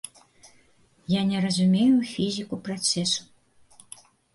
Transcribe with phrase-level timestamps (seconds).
[1.19, 3.21] Я не разумею фізіку працэсу.